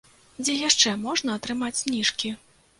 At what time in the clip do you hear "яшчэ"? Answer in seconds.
0.69-0.95